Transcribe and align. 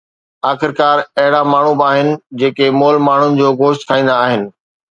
آخرڪار، 0.51 1.01
اهڙا 1.19 1.41
ماڻهو 1.51 1.73
به 1.81 1.85
آهن 1.89 2.09
جيڪي 2.41 2.71
مئل 2.79 2.99
ماڻهن 3.11 3.39
جو 3.43 3.53
گوشت 3.63 3.89
کائيندا 3.93 4.21
آهن. 4.27 4.51